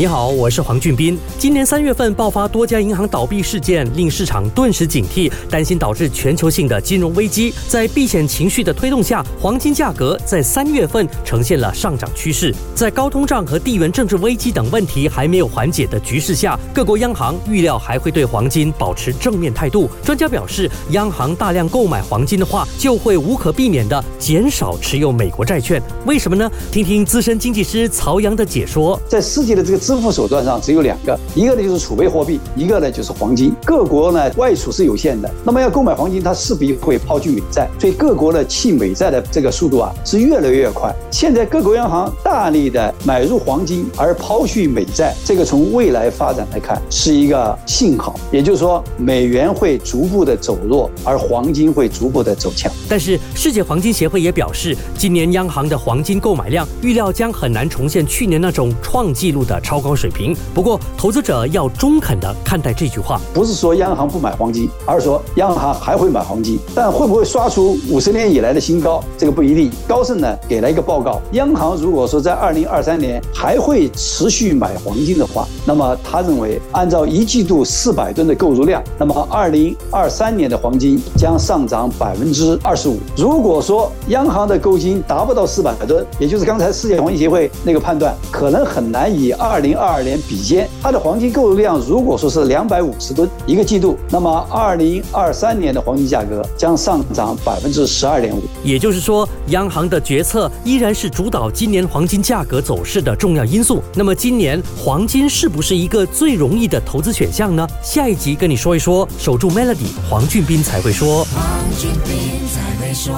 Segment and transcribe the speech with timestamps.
[0.00, 1.18] 你好，我是黄俊斌。
[1.38, 7.52] 今年三月份爆发多家银行倒闭事件，令市场顿时警惕，担心导致全球性的金融危机。
[7.68, 12.50] 在避险情绪的推动下，黄金价格在三月份呈现了上涨趋势。
[12.74, 19.86] 在高通胀和地缘政治危机等问题还没有缓解的局势下，各国央行预料还会对黄金保持正面态度。
[20.02, 25.78] 专家表示，央行大量购买黄金的话，就会无可避免的减少持有美国债券。
[26.06, 26.50] 为什么呢？
[26.72, 28.98] 听听资深经济师曹阳的解说。
[29.06, 29.89] 在世界的这个。
[29.90, 33.52] 支付手段上只有两个，一个呢就是储备货币，一个呢就是黄金。
[33.64, 40.94] 各国呢外储是有限的，那么要购买黄金，它势必会抛去美债，所以各国的弃美债的这个速度啊是越来越快。
[41.10, 52.70] 现在各国央行大力的买入黄金而抛去美债，这个从未来发展来看是一个信号，也就是说美元会逐步的走弱，而黄金会逐步的走强。
[52.88, 59.79] 但是世界黄金协会也表示，今年央行的黄金购买量预料将很难重现去年那种创纪录的超。
[59.80, 60.36] 高水平。
[60.54, 69.70] 不过，投资者要中肯的看待这句话，不是说央行不买黄金，而是说央行还会买黄金，但会不会刷出五十年以来的新高，这个不一定。
[69.88, 82.98] 高盛呢给了一个报告，央行如果说在二零二三年还会持续买黄金的话，那么他认为按照一季度四百吨的购入量，那么二零二三年的黄金将上涨百分之二十五。
[83.16, 89.70] 如果说央行的购金达不到四百吨，也就是刚才世界黄金协会那个判断，可能很难以二零。
[89.70, 98.42] 零二二年比肩，它的黄金购入量如果说是两百五十吨一个季度，那么二零二三年的黄金价格将上涨百分之十二点五。
[98.64, 103.80] 也就是说，央行的决策依然是主导今年黄金价格走势的重要因素。
[103.94, 107.64] 那么，今年黄金是不是一个最容易的投资选项呢？
[107.80, 109.08] 下一集跟你说一说。
[109.18, 111.24] 守住 Melody，黄俊斌才会说。
[111.26, 111.40] 黄
[111.78, 113.14] 俊斌才会说。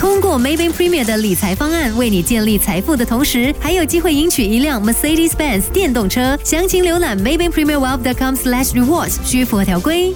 [0.00, 6.38] 通过 Maybank Premier 的理财方案，为你建立财富的同时，还有机会赢取一辆 Mercedes-Benz 电动车。
[6.42, 10.14] 详情浏览 Maybank Premier Wealth.com/rewards，需符合条规。